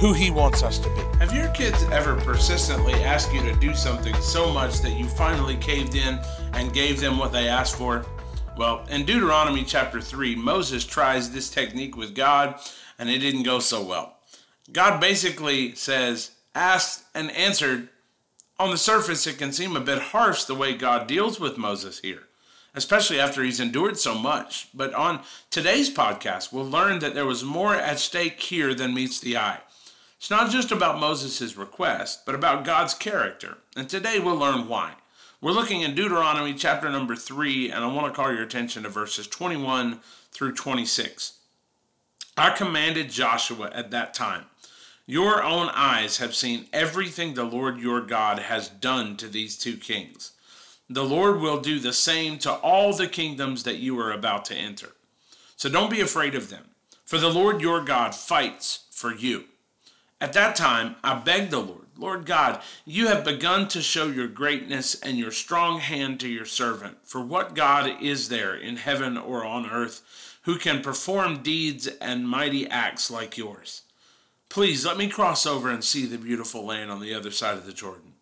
who 0.00 0.14
He 0.14 0.30
wants 0.30 0.62
us 0.62 0.78
to 0.78 0.88
be. 0.88 1.02
Have 1.18 1.34
your 1.34 1.48
kids 1.48 1.82
ever 1.92 2.16
persistently 2.16 2.94
asked 2.94 3.34
you 3.34 3.42
to 3.42 3.54
do 3.56 3.74
something 3.74 4.14
so 4.22 4.50
much 4.50 4.80
that 4.80 4.98
you 4.98 5.06
finally 5.06 5.56
caved 5.56 5.94
in 5.94 6.18
and 6.54 6.72
gave 6.72 6.98
them 7.00 7.18
what 7.18 7.32
they 7.32 7.48
asked 7.48 7.76
for? 7.76 8.06
Well, 8.56 8.86
in 8.88 9.04
Deuteronomy 9.04 9.62
chapter 9.62 10.00
3, 10.00 10.36
Moses 10.36 10.86
tries 10.86 11.30
this 11.30 11.50
technique 11.50 11.98
with 11.98 12.14
God 12.14 12.58
and 12.98 13.10
it 13.10 13.18
didn't 13.18 13.42
go 13.42 13.58
so 13.58 13.82
well. 13.84 14.16
God 14.72 15.00
basically 15.00 15.74
says, 15.74 16.30
asked 16.54 17.04
and 17.14 17.30
answered. 17.32 17.90
On 18.58 18.70
the 18.70 18.78
surface, 18.78 19.26
it 19.26 19.36
can 19.36 19.52
seem 19.52 19.76
a 19.76 19.80
bit 19.80 20.00
harsh 20.00 20.44
the 20.44 20.54
way 20.54 20.72
God 20.74 21.06
deals 21.08 21.38
with 21.38 21.58
Moses 21.58 22.00
here, 22.00 22.22
especially 22.74 23.20
after 23.20 23.42
he's 23.42 23.60
endured 23.60 23.98
so 23.98 24.14
much. 24.14 24.68
But 24.72 24.94
on 24.94 25.20
today's 25.50 25.92
podcast, 25.92 26.54
we'll 26.54 26.68
learn 26.68 27.00
that 27.00 27.14
there 27.14 27.26
was 27.26 27.44
more 27.44 27.74
at 27.74 27.98
stake 27.98 28.40
here 28.40 28.72
than 28.72 28.94
meets 28.94 29.20
the 29.20 29.36
eye. 29.36 29.60
It's 30.20 30.28
not 30.28 30.50
just 30.50 30.70
about 30.70 31.00
Moses' 31.00 31.56
request, 31.56 32.26
but 32.26 32.34
about 32.34 32.62
God's 32.62 32.92
character. 32.92 33.56
And 33.74 33.88
today 33.88 34.18
we'll 34.18 34.36
learn 34.36 34.68
why. 34.68 34.96
We're 35.40 35.52
looking 35.52 35.80
in 35.80 35.94
Deuteronomy 35.94 36.52
chapter 36.52 36.90
number 36.90 37.16
3, 37.16 37.70
and 37.70 37.82
I 37.82 37.86
want 37.86 38.06
to 38.08 38.14
call 38.14 38.30
your 38.30 38.42
attention 38.42 38.82
to 38.82 38.90
verses 38.90 39.26
21 39.26 40.00
through 40.30 40.52
26. 40.52 41.38
I 42.36 42.50
commanded 42.50 43.08
Joshua 43.08 43.70
at 43.72 43.90
that 43.92 44.12
time, 44.12 44.44
Your 45.06 45.42
own 45.42 45.70
eyes 45.70 46.18
have 46.18 46.34
seen 46.34 46.66
everything 46.70 47.32
the 47.32 47.44
Lord 47.44 47.78
your 47.78 48.02
God 48.02 48.40
has 48.40 48.68
done 48.68 49.16
to 49.16 49.26
these 49.26 49.56
two 49.56 49.78
kings. 49.78 50.32
The 50.90 51.02
Lord 51.02 51.40
will 51.40 51.62
do 51.62 51.78
the 51.78 51.94
same 51.94 52.36
to 52.40 52.52
all 52.52 52.92
the 52.92 53.08
kingdoms 53.08 53.62
that 53.62 53.78
you 53.78 53.98
are 53.98 54.12
about 54.12 54.44
to 54.46 54.54
enter. 54.54 54.90
So 55.56 55.70
don't 55.70 55.90
be 55.90 56.02
afraid 56.02 56.34
of 56.34 56.50
them, 56.50 56.64
for 57.06 57.16
the 57.16 57.30
Lord 57.30 57.62
your 57.62 57.82
God 57.82 58.14
fights 58.14 58.80
for 58.90 59.14
you. 59.14 59.44
At 60.20 60.32
that 60.34 60.56
time, 60.56 60.96
I 61.02 61.14
begged 61.14 61.50
the 61.50 61.60
Lord, 61.60 61.80
Lord 62.00 62.24
God, 62.24 62.62
you 62.86 63.08
have 63.08 63.24
begun 63.24 63.68
to 63.68 63.82
show 63.82 64.06
your 64.06 64.26
greatness 64.26 64.98
and 65.00 65.18
your 65.18 65.30
strong 65.30 65.80
hand 65.80 66.18
to 66.20 66.28
your 66.28 66.46
servant. 66.46 66.96
For 67.04 67.20
what 67.20 67.54
God 67.54 68.02
is 68.02 68.30
there 68.30 68.54
in 68.54 68.78
heaven 68.78 69.18
or 69.18 69.44
on 69.44 69.68
earth 69.68 70.00
who 70.44 70.56
can 70.56 70.80
perform 70.80 71.42
deeds 71.42 71.86
and 71.86 72.26
mighty 72.26 72.66
acts 72.66 73.10
like 73.10 73.36
yours? 73.36 73.82
Please 74.48 74.86
let 74.86 74.96
me 74.96 75.08
cross 75.08 75.44
over 75.44 75.68
and 75.70 75.84
see 75.84 76.06
the 76.06 76.16
beautiful 76.16 76.64
land 76.64 76.90
on 76.90 77.00
the 77.00 77.14
other 77.14 77.30
side 77.30 77.58
of 77.58 77.66
the 77.66 77.72
Jordan, 77.72 78.14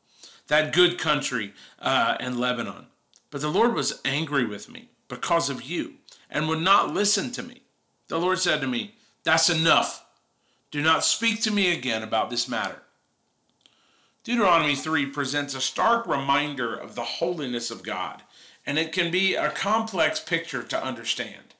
that 0.49 0.73
good 0.73 0.99
country 0.99 1.53
uh, 1.79 2.17
in 2.19 2.37
Lebanon. 2.37 2.87
But 3.31 3.43
the 3.43 3.49
Lord 3.49 3.75
was 3.75 4.01
angry 4.05 4.45
with 4.45 4.69
me 4.69 4.89
because 5.07 5.49
of 5.49 5.63
you 5.63 5.95
and 6.29 6.49
would 6.49 6.61
not 6.61 6.93
listen 6.93 7.31
to 7.33 7.45
me. 7.45 7.63
The 8.09 8.19
Lord 8.19 8.41
said 8.41 8.61
to 8.61 8.67
me, 8.67 8.97
That's 9.23 9.49
enough. 9.49 10.05
Do 10.70 10.83
not 10.83 11.05
speak 11.05 11.41
to 11.42 11.50
me 11.50 11.72
again 11.72 12.02
about 12.02 12.28
this 12.28 12.48
matter. 12.48 12.83
Deuteronomy 14.23 14.74
3 14.74 15.06
presents 15.06 15.55
a 15.55 15.61
stark 15.61 16.06
reminder 16.06 16.74
of 16.74 16.95
the 16.95 17.05
holiness 17.05 17.70
of 17.70 17.83
God, 17.83 18.23
and 18.67 18.78
it 18.78 18.92
can 18.92 19.11
be 19.11 19.34
a 19.34 19.51
complex 19.51 20.20
picture 20.20 20.62
to 20.62 20.84
understand. 20.84 21.55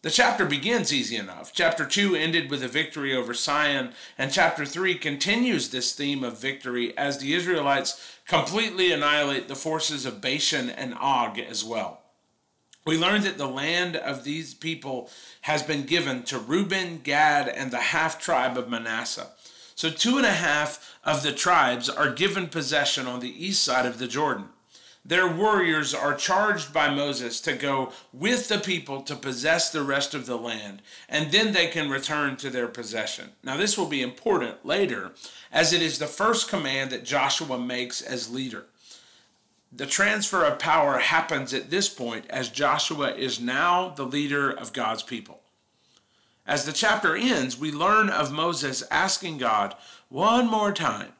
The 0.00 0.10
chapter 0.10 0.46
begins 0.46 0.92
easy 0.92 1.16
enough. 1.16 1.52
Chapter 1.52 1.84
2 1.84 2.14
ended 2.14 2.50
with 2.50 2.62
a 2.62 2.68
victory 2.68 3.14
over 3.14 3.34
Sihon, 3.34 3.92
and 4.16 4.32
chapter 4.32 4.64
3 4.64 4.94
continues 4.94 5.68
this 5.68 5.92
theme 5.92 6.24
of 6.24 6.40
victory 6.40 6.96
as 6.96 7.18
the 7.18 7.34
Israelites 7.34 8.18
completely 8.26 8.92
annihilate 8.92 9.48
the 9.48 9.56
forces 9.56 10.06
of 10.06 10.22
Bashan 10.22 10.70
and 10.70 10.94
Og 10.94 11.38
as 11.38 11.64
well. 11.64 12.00
We 12.88 12.96
learned 12.96 13.24
that 13.24 13.36
the 13.36 13.46
land 13.46 13.96
of 13.96 14.24
these 14.24 14.54
people 14.54 15.10
has 15.42 15.62
been 15.62 15.82
given 15.82 16.22
to 16.22 16.38
Reuben, 16.38 17.00
Gad, 17.04 17.46
and 17.46 17.70
the 17.70 17.76
half 17.92 18.18
tribe 18.18 18.56
of 18.56 18.70
Manasseh. 18.70 19.26
So, 19.74 19.90
two 19.90 20.16
and 20.16 20.24
a 20.24 20.32
half 20.32 20.98
of 21.04 21.22
the 21.22 21.32
tribes 21.32 21.90
are 21.90 22.10
given 22.10 22.46
possession 22.46 23.06
on 23.06 23.20
the 23.20 23.46
east 23.46 23.62
side 23.62 23.84
of 23.84 23.98
the 23.98 24.08
Jordan. 24.08 24.46
Their 25.04 25.28
warriors 25.28 25.92
are 25.92 26.14
charged 26.14 26.72
by 26.72 26.88
Moses 26.88 27.42
to 27.42 27.52
go 27.52 27.92
with 28.10 28.48
the 28.48 28.58
people 28.58 29.02
to 29.02 29.16
possess 29.16 29.68
the 29.68 29.82
rest 29.82 30.14
of 30.14 30.24
the 30.24 30.38
land, 30.38 30.80
and 31.10 31.30
then 31.30 31.52
they 31.52 31.66
can 31.66 31.90
return 31.90 32.38
to 32.38 32.48
their 32.48 32.68
possession. 32.68 33.32
Now, 33.44 33.58
this 33.58 33.76
will 33.76 33.84
be 33.84 34.00
important 34.00 34.64
later, 34.64 35.12
as 35.52 35.74
it 35.74 35.82
is 35.82 35.98
the 35.98 36.06
first 36.06 36.48
command 36.48 36.88
that 36.92 37.04
Joshua 37.04 37.58
makes 37.58 38.00
as 38.00 38.32
leader. 38.32 38.64
The 39.70 39.86
transfer 39.86 40.44
of 40.44 40.58
power 40.58 40.98
happens 40.98 41.52
at 41.52 41.70
this 41.70 41.88
point 41.88 42.24
as 42.30 42.48
Joshua 42.48 43.14
is 43.14 43.38
now 43.38 43.90
the 43.90 44.06
leader 44.06 44.50
of 44.50 44.72
God's 44.72 45.02
people. 45.02 45.40
As 46.46 46.64
the 46.64 46.72
chapter 46.72 47.14
ends, 47.14 47.58
we 47.58 47.70
learn 47.70 48.08
of 48.08 48.32
Moses 48.32 48.82
asking 48.90 49.38
God 49.38 49.76
one 50.08 50.48
more 50.48 50.72
time 50.72 51.12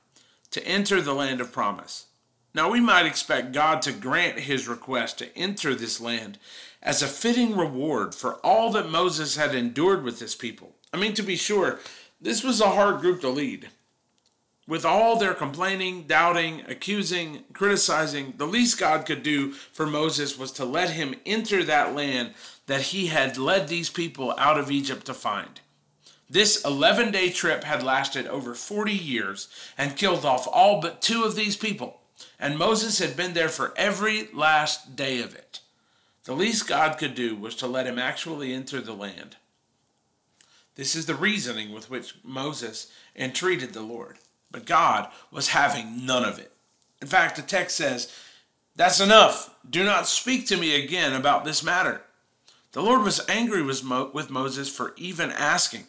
to 0.50 0.66
enter 0.66 1.02
the 1.02 1.12
land 1.12 1.42
of 1.42 1.52
promise. 1.52 2.06
Now, 2.54 2.70
we 2.70 2.80
might 2.80 3.04
expect 3.04 3.52
God 3.52 3.82
to 3.82 3.92
grant 3.92 4.40
his 4.40 4.66
request 4.66 5.18
to 5.18 5.36
enter 5.36 5.74
this 5.74 6.00
land 6.00 6.38
as 6.82 7.02
a 7.02 7.06
fitting 7.06 7.54
reward 7.54 8.14
for 8.14 8.34
all 8.36 8.72
that 8.72 8.88
Moses 8.88 9.36
had 9.36 9.54
endured 9.54 10.02
with 10.02 10.20
his 10.20 10.34
people. 10.34 10.74
I 10.92 10.96
mean, 10.96 11.12
to 11.14 11.22
be 11.22 11.36
sure, 11.36 11.78
this 12.18 12.42
was 12.42 12.62
a 12.62 12.70
hard 12.70 13.00
group 13.00 13.20
to 13.20 13.28
lead. 13.28 13.68
With 14.68 14.84
all 14.84 15.16
their 15.16 15.32
complaining, 15.32 16.02
doubting, 16.02 16.62
accusing, 16.68 17.44
criticizing, 17.54 18.34
the 18.36 18.46
least 18.46 18.78
God 18.78 19.06
could 19.06 19.22
do 19.22 19.52
for 19.52 19.86
Moses 19.86 20.38
was 20.38 20.52
to 20.52 20.66
let 20.66 20.90
him 20.90 21.14
enter 21.24 21.64
that 21.64 21.94
land 21.94 22.34
that 22.66 22.82
he 22.82 23.06
had 23.06 23.38
led 23.38 23.68
these 23.68 23.88
people 23.88 24.34
out 24.36 24.58
of 24.58 24.70
Egypt 24.70 25.06
to 25.06 25.14
find. 25.14 25.62
This 26.28 26.62
11 26.66 27.12
day 27.12 27.30
trip 27.30 27.64
had 27.64 27.82
lasted 27.82 28.26
over 28.26 28.54
40 28.54 28.92
years 28.92 29.48
and 29.78 29.96
killed 29.96 30.26
off 30.26 30.46
all 30.46 30.82
but 30.82 31.00
two 31.00 31.24
of 31.24 31.34
these 31.34 31.56
people, 31.56 32.02
and 32.38 32.58
Moses 32.58 32.98
had 32.98 33.16
been 33.16 33.32
there 33.32 33.48
for 33.48 33.72
every 33.74 34.28
last 34.34 34.94
day 34.94 35.22
of 35.22 35.34
it. 35.34 35.60
The 36.24 36.34
least 36.34 36.68
God 36.68 36.98
could 36.98 37.14
do 37.14 37.34
was 37.34 37.54
to 37.56 37.66
let 37.66 37.86
him 37.86 37.98
actually 37.98 38.52
enter 38.52 38.82
the 38.82 38.92
land. 38.92 39.36
This 40.74 40.94
is 40.94 41.06
the 41.06 41.14
reasoning 41.14 41.72
with 41.72 41.88
which 41.88 42.16
Moses 42.22 42.92
entreated 43.16 43.72
the 43.72 43.80
Lord. 43.80 44.18
But 44.50 44.66
God 44.66 45.08
was 45.30 45.48
having 45.48 46.06
none 46.06 46.24
of 46.24 46.38
it. 46.38 46.52
In 47.00 47.08
fact, 47.08 47.36
the 47.36 47.42
text 47.42 47.76
says, 47.76 48.12
That's 48.76 49.00
enough. 49.00 49.54
Do 49.68 49.84
not 49.84 50.08
speak 50.08 50.46
to 50.48 50.56
me 50.56 50.82
again 50.82 51.12
about 51.12 51.44
this 51.44 51.62
matter. 51.62 52.02
The 52.72 52.82
Lord 52.82 53.02
was 53.02 53.24
angry 53.28 53.62
with 53.62 54.30
Moses 54.30 54.68
for 54.68 54.94
even 54.96 55.30
asking, 55.30 55.84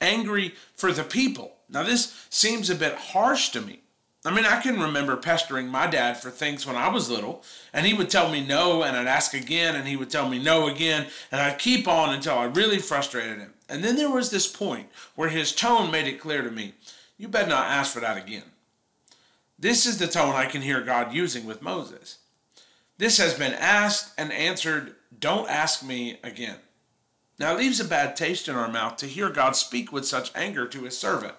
angry 0.00 0.54
for 0.74 0.92
the 0.92 1.04
people. 1.04 1.52
Now, 1.68 1.82
this 1.82 2.26
seems 2.30 2.70
a 2.70 2.74
bit 2.74 2.94
harsh 2.94 3.50
to 3.50 3.60
me. 3.60 3.80
I 4.26 4.34
mean, 4.34 4.46
I 4.46 4.58
can 4.60 4.80
remember 4.80 5.16
pestering 5.16 5.68
my 5.68 5.86
dad 5.86 6.16
for 6.16 6.30
things 6.30 6.66
when 6.66 6.76
I 6.76 6.88
was 6.88 7.10
little, 7.10 7.42
and 7.74 7.84
he 7.84 7.92
would 7.92 8.08
tell 8.08 8.30
me 8.30 8.44
no, 8.44 8.82
and 8.82 8.96
I'd 8.96 9.06
ask 9.06 9.34
again, 9.34 9.76
and 9.76 9.86
he 9.86 9.96
would 9.96 10.08
tell 10.08 10.30
me 10.30 10.38
no 10.38 10.66
again, 10.66 11.08
and 11.30 11.42
I'd 11.42 11.58
keep 11.58 11.86
on 11.86 12.14
until 12.14 12.38
I 12.38 12.44
really 12.44 12.78
frustrated 12.78 13.38
him. 13.38 13.52
And 13.68 13.84
then 13.84 13.96
there 13.96 14.10
was 14.10 14.30
this 14.30 14.46
point 14.46 14.88
where 15.14 15.28
his 15.28 15.54
tone 15.54 15.90
made 15.90 16.06
it 16.06 16.20
clear 16.20 16.40
to 16.42 16.50
me 16.50 16.72
you 17.24 17.28
better 17.30 17.48
not 17.48 17.70
ask 17.70 17.94
for 17.94 18.00
that 18.00 18.18
again. 18.18 18.42
This 19.58 19.86
is 19.86 19.96
the 19.96 20.06
tone 20.06 20.34
I 20.34 20.44
can 20.44 20.60
hear 20.60 20.82
God 20.82 21.14
using 21.14 21.46
with 21.46 21.62
Moses. 21.62 22.18
This 22.98 23.16
has 23.16 23.32
been 23.32 23.54
asked 23.54 24.12
and 24.18 24.30
answered. 24.30 24.94
Don't 25.18 25.48
ask 25.48 25.82
me 25.82 26.18
again. 26.22 26.58
Now 27.38 27.54
it 27.54 27.58
leaves 27.60 27.80
a 27.80 27.84
bad 27.86 28.14
taste 28.14 28.46
in 28.46 28.56
our 28.56 28.70
mouth 28.70 28.98
to 28.98 29.06
hear 29.06 29.30
God 29.30 29.56
speak 29.56 29.90
with 29.90 30.04
such 30.04 30.32
anger 30.34 30.66
to 30.68 30.82
his 30.82 30.98
servant. 30.98 31.32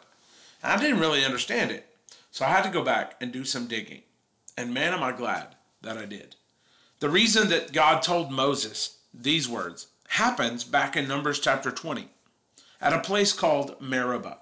I 0.63 0.75
didn't 0.77 0.99
really 0.99 1.23
understand 1.23 1.69
it, 1.69 1.85
so 2.31 2.45
I 2.45 2.49
had 2.49 2.63
to 2.63 2.71
go 2.71 2.83
back 2.83 3.13
and 3.21 3.31
do 3.31 3.45
some 3.45 3.67
digging. 3.67 4.01
And 4.57 4.73
man, 4.73 4.91
am 4.91 5.03
I 5.03 5.11
glad 5.11 5.49
that 5.83 5.99
I 5.99 6.05
did. 6.05 6.35
The 6.99 7.11
reason 7.11 7.49
that 7.49 7.73
God 7.73 8.01
told 8.01 8.31
Moses 8.31 8.97
these 9.13 9.47
words 9.47 9.85
happens 10.07 10.63
back 10.63 10.97
in 10.97 11.07
Numbers 11.07 11.39
chapter 11.39 11.69
20 11.69 12.09
at 12.81 12.91
a 12.91 13.01
place 13.01 13.33
called 13.33 13.79
Meribah 13.79 14.39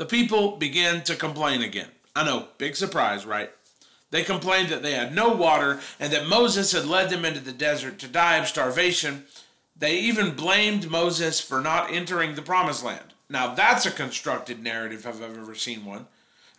the 0.00 0.06
people 0.06 0.56
began 0.56 1.02
to 1.02 1.14
complain 1.14 1.60
again. 1.60 1.88
I 2.16 2.24
know, 2.24 2.48
big 2.56 2.74
surprise, 2.74 3.26
right? 3.26 3.50
They 4.10 4.22
complained 4.22 4.70
that 4.70 4.82
they 4.82 4.92
had 4.92 5.14
no 5.14 5.28
water 5.28 5.78
and 6.00 6.10
that 6.10 6.26
Moses 6.26 6.72
had 6.72 6.86
led 6.86 7.10
them 7.10 7.26
into 7.26 7.40
the 7.40 7.52
desert 7.52 7.98
to 7.98 8.08
die 8.08 8.38
of 8.38 8.48
starvation. 8.48 9.26
They 9.76 9.98
even 9.98 10.34
blamed 10.34 10.90
Moses 10.90 11.38
for 11.38 11.60
not 11.60 11.92
entering 11.92 12.34
the 12.34 12.40
promised 12.40 12.82
land. 12.82 13.12
Now, 13.28 13.54
that's 13.54 13.84
a 13.84 13.90
constructed 13.90 14.62
narrative 14.62 15.04
if 15.04 15.22
I've 15.22 15.38
ever 15.38 15.54
seen 15.54 15.84
one. 15.84 16.06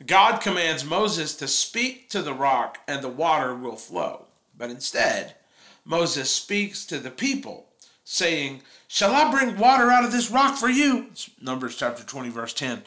God 0.05 0.39
commands 0.39 0.85
Moses 0.85 1.33
to 1.37 1.47
speak 1.47 2.11
to 2.11 2.21
the 2.21 2.35
rock 2.35 2.77
and 2.87 3.01
the 3.01 3.09
water 3.09 3.55
will 3.55 3.75
flow. 3.75 4.27
But 4.55 4.69
instead, 4.69 5.33
Moses 5.83 6.29
speaks 6.29 6.85
to 6.85 6.99
the 6.99 7.09
people, 7.09 7.65
saying, 8.03 8.61
Shall 8.87 9.15
I 9.15 9.31
bring 9.31 9.57
water 9.57 9.89
out 9.89 10.03
of 10.03 10.11
this 10.11 10.29
rock 10.29 10.57
for 10.57 10.69
you? 10.69 11.07
It's 11.09 11.31
Numbers 11.41 11.75
chapter 11.75 12.03
20, 12.03 12.29
verse 12.29 12.53
10. 12.53 12.83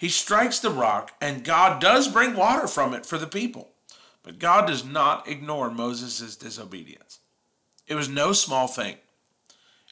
He 0.00 0.08
strikes 0.08 0.58
the 0.58 0.70
rock, 0.70 1.12
and 1.20 1.44
God 1.44 1.78
does 1.78 2.08
bring 2.08 2.34
water 2.34 2.66
from 2.66 2.94
it 2.94 3.04
for 3.04 3.18
the 3.18 3.26
people. 3.26 3.68
But 4.22 4.38
God 4.38 4.66
does 4.66 4.82
not 4.82 5.28
ignore 5.28 5.70
Moses' 5.70 6.36
disobedience. 6.36 7.18
It 7.86 7.96
was 7.96 8.08
no 8.08 8.32
small 8.32 8.66
thing. 8.66 8.96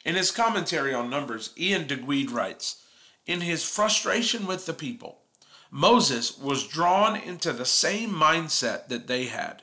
In 0.03 0.15
his 0.15 0.31
commentary 0.31 0.95
on 0.95 1.11
Numbers, 1.11 1.53
Iain 1.61 1.85
Duguid 1.85 2.31
writes 2.31 2.83
In 3.27 3.41
his 3.41 3.63
frustration 3.63 4.47
with 4.47 4.65
the 4.65 4.73
people, 4.73 5.19
Moses 5.69 6.35
was 6.39 6.67
drawn 6.67 7.15
into 7.15 7.53
the 7.53 7.63
same 7.63 8.09
mindset 8.09 8.87
that 8.87 9.05
they 9.05 9.25
had, 9.25 9.61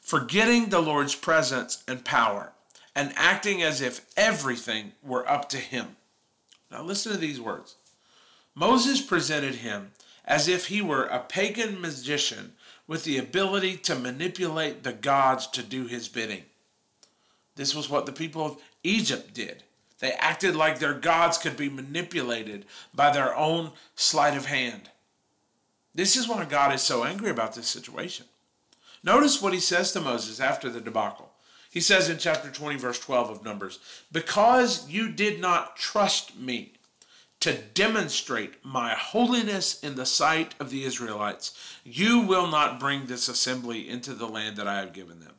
forgetting 0.00 0.70
the 0.70 0.82
Lord's 0.82 1.14
presence 1.14 1.84
and 1.86 2.04
power 2.04 2.52
and 2.96 3.12
acting 3.14 3.62
as 3.62 3.80
if 3.80 4.04
everything 4.16 4.90
were 5.04 5.30
up 5.30 5.48
to 5.50 5.58
him. 5.58 5.94
Now, 6.68 6.82
listen 6.82 7.12
to 7.12 7.18
these 7.18 7.40
words 7.40 7.76
Moses 8.58 9.00
presented 9.00 9.56
him 9.56 9.92
as 10.24 10.48
if 10.48 10.66
he 10.66 10.82
were 10.82 11.04
a 11.04 11.20
pagan 11.20 11.80
magician 11.80 12.54
with 12.88 13.04
the 13.04 13.16
ability 13.16 13.76
to 13.76 13.94
manipulate 13.94 14.82
the 14.82 14.92
gods 14.92 15.46
to 15.46 15.62
do 15.62 15.86
his 15.86 16.08
bidding. 16.08 16.42
This 17.54 17.72
was 17.72 17.88
what 17.88 18.04
the 18.04 18.12
people 18.12 18.44
of 18.44 18.58
Egypt 18.82 19.32
did. 19.32 19.62
They 20.00 20.10
acted 20.10 20.56
like 20.56 20.80
their 20.80 20.94
gods 20.94 21.38
could 21.38 21.56
be 21.56 21.68
manipulated 21.68 22.66
by 22.92 23.12
their 23.12 23.34
own 23.36 23.70
sleight 23.94 24.36
of 24.36 24.46
hand. 24.46 24.90
This 25.94 26.16
is 26.16 26.28
why 26.28 26.44
God 26.44 26.74
is 26.74 26.82
so 26.82 27.04
angry 27.04 27.30
about 27.30 27.54
this 27.54 27.68
situation. 27.68 28.26
Notice 29.04 29.40
what 29.40 29.54
he 29.54 29.60
says 29.60 29.92
to 29.92 30.00
Moses 30.00 30.40
after 30.40 30.68
the 30.68 30.80
debacle. 30.80 31.30
He 31.70 31.80
says 31.80 32.08
in 32.08 32.18
chapter 32.18 32.50
20, 32.50 32.76
verse 32.76 32.98
12 32.98 33.30
of 33.30 33.44
Numbers, 33.44 33.78
Because 34.10 34.88
you 34.88 35.12
did 35.12 35.40
not 35.40 35.76
trust 35.76 36.36
me 36.36 36.72
to 37.40 37.56
demonstrate 37.74 38.64
my 38.64 38.94
holiness 38.94 39.82
in 39.82 39.94
the 39.94 40.06
sight 40.06 40.54
of 40.58 40.70
the 40.70 40.84
Israelites, 40.84 41.56
you 41.84 42.20
will 42.20 42.48
not 42.48 42.80
bring 42.80 43.06
this 43.06 43.28
assembly 43.28 43.88
into 43.88 44.12
the 44.12 44.26
land 44.26 44.56
that 44.56 44.66
I 44.66 44.80
have 44.80 44.92
given 44.92 45.20
them. 45.20 45.34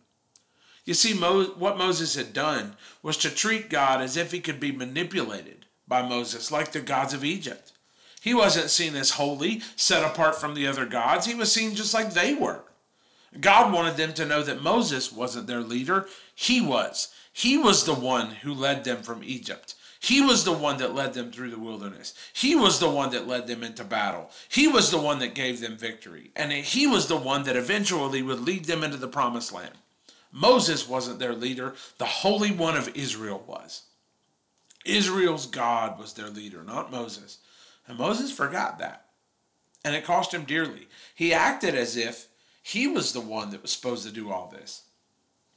You 0.85 0.93
see, 0.93 1.13
Mo- 1.13 1.53
what 1.57 1.77
Moses 1.77 2.15
had 2.15 2.33
done 2.33 2.75
was 3.03 3.17
to 3.17 3.29
treat 3.29 3.69
God 3.69 4.01
as 4.01 4.17
if 4.17 4.31
he 4.31 4.39
could 4.39 4.59
be 4.59 4.71
manipulated 4.71 5.65
by 5.87 6.01
Moses, 6.01 6.51
like 6.51 6.71
the 6.71 6.79
gods 6.79 7.13
of 7.13 7.25
Egypt. 7.25 7.73
He 8.21 8.33
wasn't 8.33 8.69
seen 8.69 8.95
as 8.95 9.11
holy, 9.11 9.61
set 9.75 10.03
apart 10.03 10.39
from 10.39 10.53
the 10.53 10.67
other 10.67 10.85
gods. 10.85 11.25
He 11.25 11.35
was 11.35 11.51
seen 11.51 11.75
just 11.75 11.93
like 11.93 12.13
they 12.13 12.33
were. 12.33 12.63
God 13.39 13.73
wanted 13.73 13.97
them 13.97 14.13
to 14.13 14.25
know 14.25 14.41
that 14.43 14.63
Moses 14.63 15.11
wasn't 15.11 15.47
their 15.47 15.61
leader, 15.61 16.07
he 16.33 16.61
was. 16.61 17.09
He 17.31 17.57
was 17.57 17.85
the 17.85 17.93
one 17.93 18.31
who 18.31 18.53
led 18.53 18.83
them 18.83 19.03
from 19.03 19.23
Egypt. 19.23 19.75
He 19.99 20.21
was 20.21 20.45
the 20.45 20.53
one 20.53 20.77
that 20.77 20.95
led 20.95 21.13
them 21.13 21.29
through 21.29 21.51
the 21.51 21.59
wilderness. 21.59 22.13
He 22.33 22.55
was 22.55 22.79
the 22.79 22.89
one 22.89 23.11
that 23.11 23.27
led 23.27 23.47
them 23.47 23.63
into 23.63 23.83
battle. 23.83 24.31
He 24.47 24.65
was 24.65 24.91
the 24.91 24.97
one 24.97 25.19
that 25.19 25.35
gave 25.35 25.59
them 25.59 25.77
victory. 25.77 26.31
And 26.37 26.53
he 26.53 26.87
was 26.87 27.07
the 27.07 27.17
one 27.17 27.43
that 27.43 27.57
eventually 27.57 28.21
would 28.21 28.39
lead 28.39 28.65
them 28.65 28.83
into 28.83 28.97
the 28.97 29.09
promised 29.09 29.51
land. 29.51 29.73
Moses 30.31 30.87
wasn't 30.87 31.19
their 31.19 31.33
leader, 31.33 31.73
the 31.97 32.05
Holy 32.05 32.51
One 32.51 32.77
of 32.77 32.95
Israel 32.95 33.43
was. 33.45 33.83
Israel's 34.85 35.45
God 35.45 35.99
was 35.99 36.13
their 36.13 36.29
leader, 36.29 36.63
not 36.63 36.91
Moses. 36.91 37.39
And 37.87 37.97
Moses 37.97 38.31
forgot 38.31 38.79
that. 38.79 39.05
And 39.83 39.95
it 39.95 40.05
cost 40.05 40.33
him 40.33 40.43
dearly. 40.43 40.87
He 41.13 41.33
acted 41.33 41.75
as 41.75 41.97
if 41.97 42.27
he 42.61 42.87
was 42.87 43.11
the 43.11 43.21
one 43.21 43.49
that 43.49 43.61
was 43.61 43.71
supposed 43.71 44.05
to 44.05 44.13
do 44.13 44.31
all 44.31 44.47
this. 44.47 44.83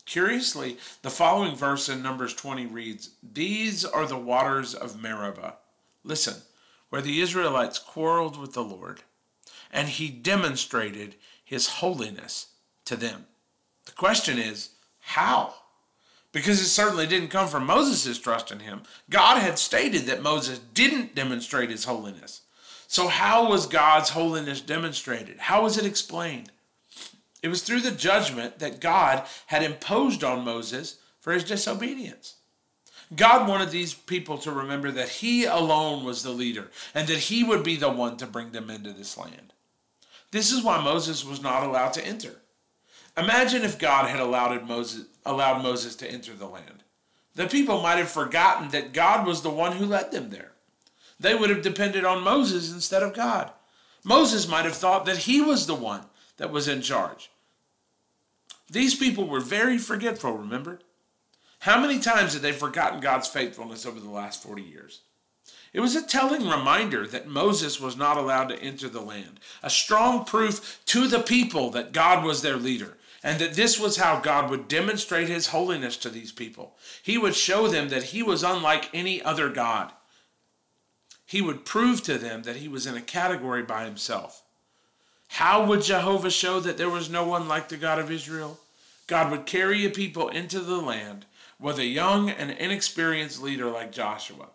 Curiously, 0.04 0.78
the 1.02 1.10
following 1.10 1.54
verse 1.54 1.88
in 1.88 2.02
Numbers 2.02 2.34
20 2.34 2.66
reads 2.66 3.10
These 3.22 3.84
are 3.84 4.06
the 4.06 4.19
waters 4.19 4.75
of 4.75 5.00
Meribah. 5.00 5.56
Listen, 6.04 6.43
where 6.90 7.02
the 7.02 7.20
Israelites 7.20 7.78
quarreled 7.78 8.38
with 8.38 8.52
the 8.52 8.64
Lord, 8.64 9.02
and 9.70 9.88
he 9.88 10.08
demonstrated 10.10 11.14
his 11.44 11.69
holiness 11.69 12.49
to 12.84 12.96
them. 12.96 13.26
The 13.87 13.93
question 13.93 14.38
is, 14.38 14.70
how? 15.00 15.54
Because 16.32 16.60
it 16.60 16.66
certainly 16.66 17.06
didn't 17.06 17.28
come 17.28 17.48
from 17.48 17.66
Moses' 17.66 18.19
trust 18.19 18.50
in 18.50 18.60
him. 18.60 18.82
God 19.10 19.38
had 19.38 19.58
stated 19.58 20.02
that 20.02 20.22
Moses 20.22 20.58
didn't 20.58 21.14
demonstrate 21.14 21.70
his 21.70 21.84
holiness. 21.84 22.43
So, 22.88 23.08
how 23.08 23.48
was 23.48 23.66
God's 23.66 24.10
holiness 24.10 24.60
demonstrated? 24.60 25.38
How 25.38 25.62
was 25.62 25.78
it 25.78 25.87
explained? 25.87 26.50
It 27.42 27.48
was 27.48 27.62
through 27.62 27.80
the 27.80 27.90
judgment 27.90 28.60
that 28.60 28.80
God 28.80 29.26
had 29.46 29.62
imposed 29.62 30.22
on 30.22 30.44
Moses 30.44 30.98
for 31.18 31.32
his 31.32 31.44
disobedience. 31.44 32.36
God 33.14 33.48
wanted 33.48 33.70
these 33.70 33.92
people 33.92 34.38
to 34.38 34.52
remember 34.52 34.90
that 34.92 35.08
he 35.08 35.44
alone 35.44 36.04
was 36.04 36.22
the 36.22 36.30
leader 36.30 36.70
and 36.94 37.06
that 37.08 37.18
he 37.18 37.44
would 37.44 37.62
be 37.62 37.76
the 37.76 37.90
one 37.90 38.16
to 38.18 38.26
bring 38.26 38.52
them 38.52 38.70
into 38.70 38.92
this 38.92 39.18
land. 39.18 39.52
This 40.30 40.50
is 40.50 40.64
why 40.64 40.82
Moses 40.82 41.24
was 41.24 41.42
not 41.42 41.64
allowed 41.64 41.92
to 41.94 42.06
enter. 42.06 42.36
Imagine 43.16 43.62
if 43.62 43.78
God 43.78 44.08
had 44.08 44.20
allowed 44.20 44.66
Moses, 44.66 45.06
allowed 45.26 45.62
Moses 45.62 45.94
to 45.96 46.10
enter 46.10 46.32
the 46.32 46.46
land. 46.46 46.82
The 47.34 47.46
people 47.46 47.82
might 47.82 47.98
have 47.98 48.10
forgotten 48.10 48.70
that 48.70 48.94
God 48.94 49.26
was 49.26 49.42
the 49.42 49.50
one 49.50 49.72
who 49.72 49.84
led 49.84 50.10
them 50.10 50.30
there. 50.30 50.52
They 51.20 51.34
would 51.34 51.50
have 51.50 51.62
depended 51.62 52.04
on 52.04 52.24
Moses 52.24 52.72
instead 52.72 53.02
of 53.02 53.14
God. 53.14 53.50
Moses 54.04 54.48
might 54.48 54.64
have 54.64 54.74
thought 54.74 55.04
that 55.04 55.18
he 55.18 55.40
was 55.40 55.66
the 55.66 55.74
one 55.74 56.06
that 56.42 56.50
was 56.50 56.66
in 56.66 56.82
charge. 56.82 57.30
These 58.68 58.96
people 58.96 59.28
were 59.28 59.38
very 59.38 59.78
forgetful, 59.78 60.32
remember? 60.32 60.80
How 61.60 61.80
many 61.80 62.00
times 62.00 62.32
had 62.32 62.42
they 62.42 62.50
forgotten 62.50 62.98
God's 62.98 63.28
faithfulness 63.28 63.86
over 63.86 64.00
the 64.00 64.10
last 64.10 64.42
40 64.42 64.60
years? 64.60 65.02
It 65.72 65.78
was 65.78 65.94
a 65.94 66.04
telling 66.04 66.48
reminder 66.48 67.06
that 67.06 67.28
Moses 67.28 67.80
was 67.80 67.96
not 67.96 68.16
allowed 68.16 68.48
to 68.48 68.60
enter 68.60 68.88
the 68.88 69.00
land, 69.00 69.38
a 69.62 69.70
strong 69.70 70.24
proof 70.24 70.80
to 70.86 71.06
the 71.06 71.20
people 71.20 71.70
that 71.70 71.92
God 71.92 72.24
was 72.24 72.42
their 72.42 72.56
leader, 72.56 72.98
and 73.22 73.38
that 73.38 73.54
this 73.54 73.78
was 73.78 73.98
how 73.98 74.18
God 74.18 74.50
would 74.50 74.66
demonstrate 74.66 75.28
his 75.28 75.46
holiness 75.46 75.96
to 75.98 76.10
these 76.10 76.32
people. 76.32 76.74
He 77.04 77.18
would 77.18 77.36
show 77.36 77.68
them 77.68 77.88
that 77.90 78.02
he 78.02 78.20
was 78.20 78.42
unlike 78.42 78.90
any 78.93 79.22
other 79.22 79.48
God. 79.48 79.93
He 81.24 81.40
would 81.40 81.64
prove 81.64 82.02
to 82.02 82.19
them 82.19 82.43
that 82.43 82.56
he 82.56 82.67
was 82.67 82.84
in 82.84 82.96
a 82.96 83.00
category 83.00 83.62
by 83.62 83.84
himself. 83.84 84.43
How 85.36 85.65
would 85.65 85.81
Jehovah 85.81 86.31
show 86.31 86.60
that 86.60 86.77
there 86.77 86.91
was 86.91 87.08
no 87.08 87.24
one 87.24 87.48
like 87.48 87.70
the 87.70 87.79
God 87.79 87.98
of 87.98 88.10
Israel? 88.10 88.60
God 89.06 89.31
would 89.31 89.46
carry 89.46 89.86
a 89.86 89.91
people 89.91 90.29
into 90.29 90.60
the 90.60 90.77
land 90.77 91.24
with 91.58 91.79
a 91.79 91.86
young 91.86 92.29
and 92.29 92.51
inexperienced 92.51 93.41
leader 93.41 93.70
like 93.70 93.93
Joshua 93.93 94.48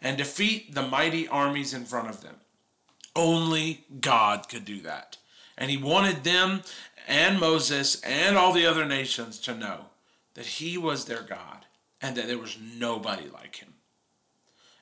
and 0.00 0.16
defeat 0.16 0.74
the 0.74 0.86
mighty 0.86 1.28
armies 1.28 1.74
in 1.74 1.84
front 1.84 2.08
of 2.08 2.22
them. 2.22 2.36
Only 3.14 3.84
God 4.00 4.48
could 4.48 4.64
do 4.64 4.80
that. 4.80 5.18
And 5.58 5.70
he 5.70 5.76
wanted 5.76 6.24
them 6.24 6.62
and 7.06 7.38
Moses 7.38 8.00
and 8.00 8.38
all 8.38 8.54
the 8.54 8.64
other 8.64 8.86
nations 8.86 9.38
to 9.40 9.54
know 9.54 9.84
that 10.32 10.46
he 10.46 10.78
was 10.78 11.04
their 11.04 11.22
God 11.22 11.66
and 12.00 12.16
that 12.16 12.26
there 12.26 12.38
was 12.38 12.56
nobody 12.58 13.28
like 13.28 13.56
him. 13.56 13.74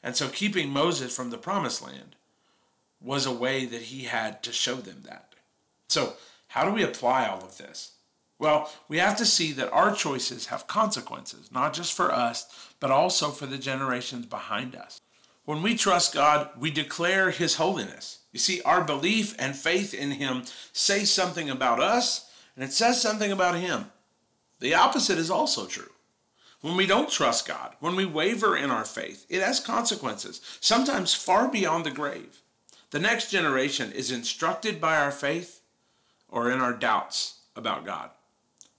And 0.01 0.15
so 0.15 0.29
keeping 0.29 0.71
Moses 0.71 1.15
from 1.15 1.31
the 1.31 1.39
promised 1.39 1.83
land 1.83 2.15
was 3.01 3.27
a 3.27 3.33
way 3.33 3.67
that 3.67 3.83
he 3.83 4.05
had 4.05 4.45
to 4.45 4.53
show 4.53 4.77
them 4.77 5.03
that. 5.07 5.30
So, 5.91 6.15
how 6.49 6.65
do 6.65 6.73
we 6.73 6.83
apply 6.83 7.27
all 7.27 7.43
of 7.43 7.59
this? 7.59 7.93
Well, 8.39 8.73
we 8.89 8.99
have 8.99 9.17
to 9.19 9.27
see 9.27 9.53
that 9.53 9.73
our 9.73 9.95
choices 9.95 10.47
have 10.47 10.67
consequences, 10.67 11.51
not 11.53 11.75
just 11.75 11.93
for 11.93 12.11
us, 12.13 12.47
but 12.81 12.91
also 12.91 13.31
for 13.31 13.47
the 13.47 13.59
generations 13.59 14.27
behind 14.27 14.75
us. 14.75 15.01
When 15.45 15.63
we 15.63 15.77
trust 15.77 16.15
God, 16.15 16.49
we 16.59 16.71
declare 16.71 17.31
His 17.31 17.57
holiness. 17.57 18.21
You 18.33 18.39
see, 18.39 18.63
our 18.63 18.83
belief 18.83 19.35
and 19.39 19.55
faith 19.57 19.93
in 19.93 20.13
Him 20.13 20.45
say 20.73 21.05
something 21.05 21.51
about 21.51 21.81
us, 21.81 22.31
and 22.55 22.65
it 22.65 22.73
says 22.73 23.03
something 23.03 23.33
about 23.33 23.57
Him. 23.57 23.91
The 24.61 24.75
opposite 24.75 25.19
is 25.19 25.31
also 25.31 25.67
true. 25.67 25.91
When 26.61 26.77
we 26.77 26.87
don't 26.87 27.11
trust 27.11 27.49
God, 27.49 27.75
when 27.81 27.97
we 27.97 28.05
waver 28.05 28.57
in 28.57 28.71
our 28.71 28.85
faith, 28.85 29.27
it 29.29 29.43
has 29.43 29.61
consequences, 29.61 30.41
sometimes 30.61 31.15
far 31.15 31.49
beyond 31.49 31.85
the 31.85 31.91
grave. 31.91 32.43
The 32.91 32.99
next 32.99 33.31
generation 33.31 33.93
is 33.93 34.11
instructed 34.11 34.81
by 34.81 34.97
our 34.97 35.11
faith 35.11 35.60
or 36.31 36.51
in 36.51 36.61
our 36.61 36.73
doubts 36.73 37.41
about 37.57 37.85
God. 37.85 38.11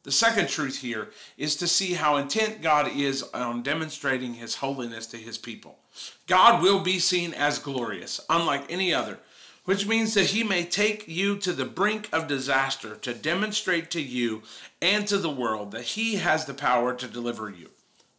The 0.03 0.12
second 0.12 0.50
truth 0.50 0.79
here 0.79 1.10
is 1.38 1.55
to 1.58 1.67
see 1.67 1.93
how 1.93 2.17
intent 2.17 2.63
God 2.63 2.91
is 2.96 3.22
on 3.34 3.62
demonstrating 3.62 4.34
his 4.34 4.55
holiness 4.55 5.05
to 5.08 5.17
his 5.17 5.38
people. 5.38 5.77
God 6.25 6.63
will 6.63 6.79
be 6.79 6.98
seen 6.98 7.34
as 7.36 7.60
glorious, 7.60 8.20
unlike 8.27 8.63
any 8.67 8.93
other, 8.93 9.20
which 9.65 9.86
means 9.86 10.15
that 10.15 10.27
he 10.27 10.43
may 10.43 10.63
take 10.63 11.08
you 11.08 11.38
to 11.38 11.53
the 11.53 11.65
brink 11.65 12.10
of 12.12 12.27
disaster 12.27 12.96
to 12.96 13.13
demonstrate 13.13 13.91
to 13.91 14.01
you 14.01 14.41
and 14.81 15.08
to 15.08 15.20
the 15.20 15.29
world 15.29 15.72
that 15.72 15.84
he 15.84 16.15
has 16.15 16.46
the 16.46 16.53
power 16.53 16.96
to 16.96 17.08
deliver 17.08 17.50
you. 17.50 17.70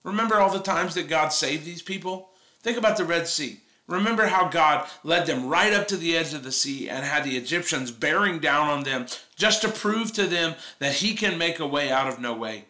Remember 0.04 0.36
all 0.36 0.52
the 0.52 0.60
times 0.60 0.94
that 0.94 1.08
God 1.08 1.30
saved 1.30 1.64
these 1.64 1.82
people? 1.82 2.30
Think 2.60 2.78
about 2.78 2.96
the 2.96 3.04
Red 3.04 3.26
Sea. 3.26 3.60
Remember 3.88 4.26
how 4.26 4.48
God 4.48 4.88
led 5.02 5.26
them 5.26 5.48
right 5.48 5.72
up 5.72 5.88
to 5.88 5.96
the 5.96 6.16
edge 6.16 6.34
of 6.34 6.44
the 6.44 6.52
sea 6.52 6.88
and 6.88 7.04
had 7.04 7.24
the 7.24 7.36
Egyptians 7.36 7.90
bearing 7.90 8.38
down 8.38 8.68
on 8.68 8.84
them 8.84 9.06
just 9.36 9.62
to 9.62 9.68
prove 9.68 10.12
to 10.12 10.26
them 10.26 10.54
that 10.78 10.94
He 10.94 11.14
can 11.14 11.36
make 11.36 11.58
a 11.58 11.66
way 11.66 11.90
out 11.90 12.08
of 12.08 12.20
no 12.20 12.32
way. 12.32 12.66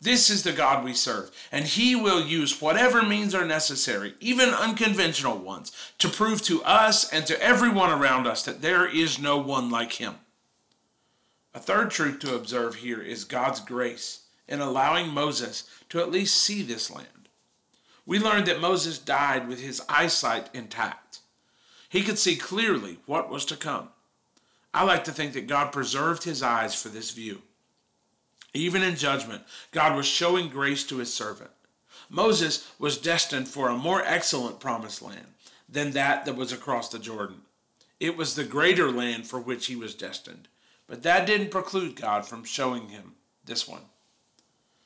This 0.00 0.30
is 0.30 0.42
the 0.42 0.52
God 0.52 0.84
we 0.84 0.92
serve, 0.92 1.30
and 1.50 1.64
He 1.64 1.96
will 1.96 2.24
use 2.24 2.60
whatever 2.60 3.02
means 3.02 3.34
are 3.34 3.46
necessary, 3.46 4.14
even 4.20 4.50
unconventional 4.50 5.38
ones, 5.38 5.72
to 5.98 6.08
prove 6.08 6.42
to 6.42 6.62
us 6.64 7.10
and 7.12 7.26
to 7.26 7.42
everyone 7.42 7.90
around 7.90 8.26
us 8.26 8.42
that 8.44 8.62
there 8.62 8.86
is 8.86 9.18
no 9.18 9.38
one 9.38 9.70
like 9.70 9.94
Him. 9.94 10.16
A 11.54 11.58
third 11.58 11.90
truth 11.90 12.18
to 12.20 12.36
observe 12.36 12.76
here 12.76 13.00
is 13.00 13.24
God's 13.24 13.60
grace 13.60 14.24
in 14.46 14.60
allowing 14.60 15.08
Moses 15.08 15.68
to 15.88 16.00
at 16.00 16.10
least 16.10 16.36
see 16.36 16.62
this 16.62 16.90
land. 16.90 17.08
We 18.06 18.18
learned 18.18 18.46
that 18.46 18.60
Moses 18.60 18.98
died 18.98 19.48
with 19.48 19.60
his 19.60 19.82
eyesight 19.88 20.48
intact. 20.54 21.18
He 21.88 22.02
could 22.02 22.18
see 22.18 22.36
clearly 22.36 22.98
what 23.06 23.28
was 23.28 23.44
to 23.46 23.56
come. 23.56 23.88
I 24.72 24.84
like 24.84 25.04
to 25.04 25.12
think 25.12 25.32
that 25.32 25.46
God 25.46 25.72
preserved 25.72 26.22
his 26.22 26.42
eyes 26.42 26.80
for 26.80 26.88
this 26.88 27.10
view. 27.10 27.42
Even 28.54 28.82
in 28.82 28.96
judgment, 28.96 29.42
God 29.72 29.96
was 29.96 30.06
showing 30.06 30.48
grace 30.48 30.84
to 30.86 30.98
his 30.98 31.12
servant. 31.12 31.50
Moses 32.08 32.70
was 32.78 32.98
destined 32.98 33.48
for 33.48 33.68
a 33.68 33.76
more 33.76 34.02
excellent 34.04 34.60
promised 34.60 35.02
land 35.02 35.26
than 35.68 35.90
that 35.92 36.24
that 36.24 36.36
was 36.36 36.52
across 36.52 36.88
the 36.88 36.98
Jordan. 36.98 37.42
It 37.98 38.16
was 38.16 38.34
the 38.34 38.44
greater 38.44 38.90
land 38.90 39.26
for 39.26 39.40
which 39.40 39.66
he 39.66 39.76
was 39.76 39.94
destined. 39.94 40.48
But 40.86 41.02
that 41.02 41.26
didn't 41.26 41.50
preclude 41.50 41.96
God 41.96 42.26
from 42.26 42.44
showing 42.44 42.88
him 42.88 43.14
this 43.44 43.66
one. 43.66 43.82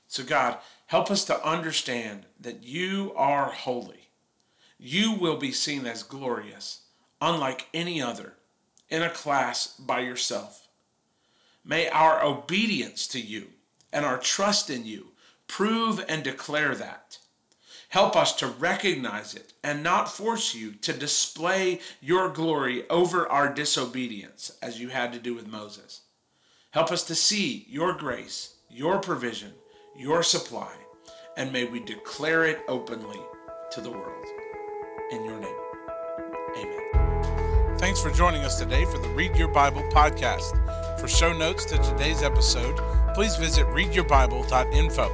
So, 0.08 0.24
God, 0.24 0.58
help 0.90 1.08
us 1.08 1.24
to 1.24 1.46
understand 1.48 2.26
that 2.40 2.64
you 2.64 3.12
are 3.14 3.44
holy. 3.44 4.10
You 4.76 5.12
will 5.12 5.36
be 5.36 5.52
seen 5.52 5.86
as 5.86 6.02
glorious, 6.02 6.80
unlike 7.20 7.68
any 7.72 8.02
other, 8.02 8.32
in 8.88 9.00
a 9.00 9.08
class 9.08 9.68
by 9.78 10.00
yourself. 10.00 10.66
May 11.64 11.88
our 11.90 12.24
obedience 12.24 13.06
to 13.08 13.20
you 13.20 13.50
and 13.92 14.04
our 14.04 14.18
trust 14.18 14.68
in 14.68 14.84
you 14.84 15.12
prove 15.46 16.04
and 16.08 16.24
declare 16.24 16.74
that. 16.74 17.18
Help 17.90 18.16
us 18.16 18.34
to 18.36 18.48
recognize 18.48 19.32
it 19.32 19.52
and 19.62 19.84
not 19.84 20.10
force 20.10 20.56
you 20.56 20.72
to 20.72 20.92
display 20.92 21.78
your 22.00 22.30
glory 22.30 22.88
over 22.90 23.28
our 23.28 23.54
disobedience, 23.54 24.50
as 24.60 24.80
you 24.80 24.88
had 24.88 25.12
to 25.12 25.20
do 25.20 25.36
with 25.36 25.46
Moses. 25.46 26.00
Help 26.72 26.90
us 26.90 27.04
to 27.04 27.14
see 27.14 27.64
your 27.68 27.92
grace, 27.92 28.56
your 28.68 28.98
provision, 28.98 29.52
your 30.00 30.22
supply, 30.22 30.72
and 31.36 31.52
may 31.52 31.64
we 31.66 31.78
declare 31.78 32.46
it 32.46 32.60
openly 32.68 33.20
to 33.70 33.82
the 33.82 33.90
world. 33.90 34.24
In 35.12 35.26
your 35.26 35.38
name, 35.38 35.54
amen. 36.56 37.76
Thanks 37.78 38.00
for 38.00 38.10
joining 38.10 38.42
us 38.42 38.58
today 38.58 38.86
for 38.86 38.96
the 38.96 39.10
Read 39.10 39.36
Your 39.36 39.48
Bible 39.48 39.82
podcast. 39.92 40.56
For 40.98 41.06
show 41.06 41.36
notes 41.36 41.66
to 41.66 41.76
today's 41.76 42.22
episode, 42.22 42.80
please 43.14 43.36
visit 43.36 43.66
readyourbible.info. 43.66 45.08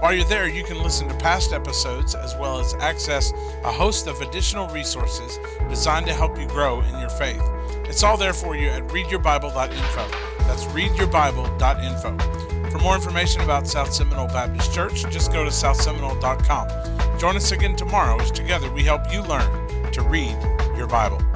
While 0.00 0.12
you're 0.12 0.24
there, 0.24 0.48
you 0.48 0.64
can 0.64 0.82
listen 0.82 1.06
to 1.06 1.14
past 1.18 1.52
episodes 1.52 2.16
as 2.16 2.34
well 2.34 2.58
as 2.58 2.74
access 2.80 3.32
a 3.62 3.70
host 3.70 4.08
of 4.08 4.20
additional 4.22 4.66
resources 4.68 5.38
designed 5.68 6.06
to 6.06 6.12
help 6.12 6.36
you 6.36 6.48
grow 6.48 6.80
in 6.80 6.98
your 6.98 7.10
faith. 7.10 7.42
It's 7.88 8.02
all 8.02 8.16
there 8.16 8.34
for 8.34 8.56
you 8.56 8.70
at 8.70 8.88
readyourbible.info. 8.88 10.08
That's 10.38 10.64
readyourbible.info. 10.64 12.45
For 12.76 12.82
more 12.82 12.94
information 12.94 13.40
about 13.40 13.66
South 13.66 13.90
Seminole 13.90 14.26
Baptist 14.26 14.74
Church, 14.74 15.10
just 15.10 15.32
go 15.32 15.44
to 15.44 15.48
southseminole.com. 15.48 17.18
Join 17.18 17.34
us 17.34 17.50
again 17.50 17.74
tomorrow 17.74 18.20
as 18.20 18.30
together 18.30 18.70
we 18.70 18.82
help 18.82 19.10
you 19.10 19.22
learn 19.22 19.90
to 19.92 20.02
read 20.02 20.36
your 20.76 20.86
Bible. 20.86 21.35